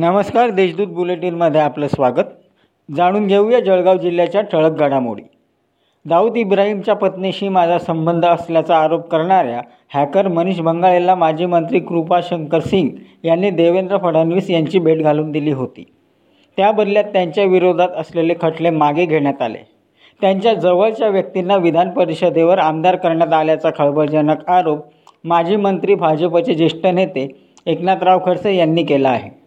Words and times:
नमस्कार 0.00 0.50
देशदूत 0.50 0.88
बुलेटिनमध्ये 0.88 1.60
आपलं 1.60 1.88
स्वागत. 1.88 2.28
जाणून 2.96 3.26
घेऊया 3.26 3.58
जळगाव 3.60 3.96
जिल्ह्याच्या 3.96 4.40
ठळक 4.42 4.78
घडामोडी. 4.78 5.22
दाऊद 6.04 6.36
इब्राहिमच्या 6.36 6.94
पत्नीशी 6.94 7.48
माझा 7.48 7.78
संबंध 7.78 8.24
असल्याचा 8.24 8.76
आरोप 8.76 9.06
करणाऱ्या 9.08 9.60
हॅकर 9.94 10.28
मनीष 10.28 10.60
बंगाळेला 10.60 11.14
माजी 11.14 11.46
मंत्री 11.46 11.80
कृपा 11.80 12.20
शंकर 12.22 12.60
सिंग 12.60 12.88
यांनी 13.24 13.50
देवेंद्र 13.50 13.98
फडणवीस 13.98 14.50
यांची 14.50 14.78
भेट 14.78 15.02
घालून 15.02 15.30
दिली 15.32 15.50
होती. 15.50 15.84
त्या 16.56 16.70
बदल्यात 16.70 17.04
त्यांच्या 17.04 17.44
विरोधात 17.44 17.88
असलेले 17.96 18.34
खटले 18.42 18.70
मागे 18.70 19.04
घेण्यात 19.06 19.42
आले. 19.42 19.58
त्यांच्या 20.20 20.54
जवळच्या 20.54 21.08
व्यक्तींना 21.08 21.56
विधान 21.56 21.90
परिषदेवर 21.90 22.58
आमदार 22.58 22.96
करण्यात 22.96 23.32
आल्याचा 23.32 23.70
खळबळजनक 23.78 24.48
आरोप 24.48 24.78
माजी 25.24 25.56
मंत्री 25.56 25.94
भाजपचे 25.94 26.54
ज्येष्ठ 26.54 26.86
नेते 26.86 27.28
एकनाथराव 27.66 28.20
खडसे 28.24 28.56
यांनी 28.56 28.82
केला 28.82 29.08
आहे. 29.08 29.39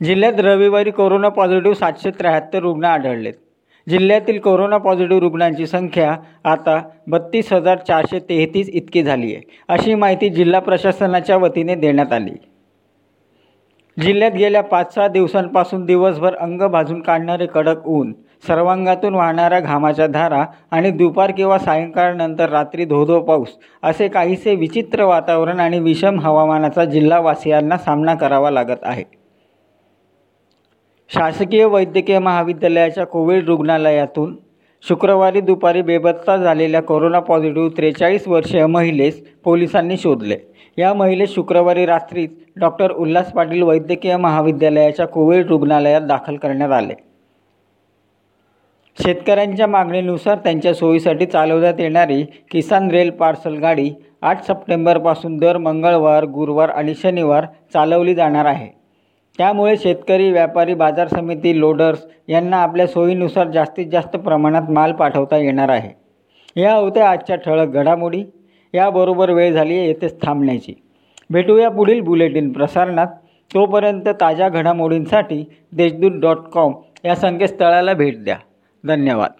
जिल्ह्यात 0.00 0.40
रविवारी 0.40 0.90
कोरोना 0.90 1.28
पॉझिटिव्ह 1.28 1.74
सातशे 1.74 2.10
त्र्याहत्तर 2.10 2.58
रुग्ण 2.58 2.84
आढळलेत. 2.84 3.32
जिल्ह्यातील 3.86 4.38
कोरोना 4.40 4.76
पॉझिटिव्ह 4.78 5.20
रुग्णांची 5.20 5.66
संख्या 5.66 6.16
आता 6.44 6.80
बत्तीस 7.06 7.52
हजार 7.52 7.78
चारशे 7.78 8.18
तेहतीस 8.18 8.68
इतकी 8.68 9.02
झाली 9.02 9.34
आहे 9.34 9.56
अशी 9.68 9.94
माहिती 9.94 10.28
जिल्हा 10.28 10.60
प्रशासनाच्या 10.60 11.36
वतीने 11.36 11.74
देण्यात 11.74 12.12
आली. 12.12 12.34
जिल्ह्यात 13.96 14.32
गेल्या 14.32 14.62
पाच 14.62 14.94
सहा 14.94 15.08
दिवसांपासून 15.08 15.84
दिवसभर 15.86 16.34
अंग 16.34 16.62
भाजून 16.62 17.00
काढणारे 17.00 17.46
कडक 17.46 17.86
ऊन 17.86 18.12
सर्वांगातून 18.46 19.14
वाहणाऱ्या 19.14 19.60
घामाच्या 19.60 20.06
धारा 20.06 20.44
आणि 20.70 20.90
दुपार 20.90 21.30
किंवा 21.30 21.58
सायंकाळनंतर 21.58 22.48
रात्री 22.48 22.84
धोधो 22.84 23.20
पाऊस 23.20 23.48
असे 23.82 24.08
काहीसे 24.08 24.54
विचित्र 24.54 25.04
वातावरण 25.04 25.60
आणि 25.60 25.78
विषम 25.78 26.20
हवामानाचा 26.20 26.84
जिल्हावासियांना 26.84 27.76
सामना 27.76 28.14
करावा 28.14 28.50
लागत 28.50 28.82
आहे. 28.82 29.04
शासकीय 31.10 31.64
वैद्यकीय 31.64 32.18
महाविद्यालयाच्या 32.18 33.04
कोविड 33.06 33.46
रुग्णालयातून 33.46 34.34
शुक्रवारी 34.84 35.40
दुपारी 35.40 35.82
बेपत्ता 35.82 36.36
झालेल्या 36.36 36.82
कोरोना 36.82 37.20
पॉझिटिव्ह 37.20 37.68
त्रेचाळीस 37.76 38.28
वर्षीय 38.28 38.66
महिलेस 38.66 39.22
पोलिसांनी 39.44 39.96
शोधले. 39.96 40.36
या 40.78 40.92
महिलेस 40.94 41.34
शुक्रवारी 41.34 41.86
रात्रीच 41.86 42.30
डॉक्टर 42.56 42.92
उल्हास 42.92 43.32
पाटील 43.32 43.62
वैद्यकीय 43.62 44.16
महाविद्यालयाच्या 44.16 45.06
कोविड 45.06 45.46
रुग्णालयात 45.46 46.02
दाखल 46.02 46.36
करण्यात 46.36 46.70
आले. 46.70 46.94
शेतकऱ्यांच्या 48.98 49.66
मागणीनुसार 49.66 50.36
त्यांच्या 50.36 50.74
सोयीसाठी 50.74 51.26
चालवण्यात 51.26 51.80
येणारी 51.80 52.22
किसान 52.50 52.90
रेल 52.90 53.10
पार्सल 53.10 53.54
गाडी 53.54 53.90
आठ 54.22 54.42
सप्टेंबरपासून 54.42 55.36
दर 55.36 55.56
मंगळवार 55.56 56.24
गुरुवार 56.24 56.68
आणि 56.68 56.94
शनिवार 56.94 57.46
चालवली 57.72 58.14
जाणार 58.14 58.44
आहे. 58.44 58.83
त्यामुळे 59.38 59.76
शेतकरी 59.76 60.30
व्यापारी 60.30 60.74
बाजार 60.74 61.08
समिती 61.08 61.60
लोडर्स 61.60 62.06
यांना 62.28 62.56
आपल्या 62.56 62.86
सोयीनुसार 62.86 63.48
जास्तीत 63.48 63.86
जास्त 63.86 64.16
प्रमाणात 64.16 64.62
माल 64.68 64.92
पाठवता 64.92 65.36
येणार 65.36 65.68
आहे. 65.68 66.04
या 66.60 66.74
होत्या 66.74 67.10
आजच्या 67.10 67.36
ठळक 67.36 67.68
घडामोडी. 67.68 68.24
याबरोबर 68.74 69.30
वेळ 69.30 69.52
झाली 69.52 69.78
आहे 69.78 69.86
येथेच 69.86 70.22
थांबण्याची. 70.22 70.72
भेटूया 71.30 71.70
पुढील 71.70 72.00
बुलेटिन 72.00 72.52
प्रसारणात. 72.52 73.06
तोपर्यंत 73.54 74.08
ताज्या 74.08 74.48
घडामोडींसाठी 74.48 75.44
देशदूत 75.72 76.20
डॉट 76.20 76.36
कॉम 76.36 76.72
या 77.04 77.14
संकेतस्थळाला 77.14 77.92
भेट 77.92 78.24
द्या. 78.24 78.36
धन्यवाद. 78.86 79.30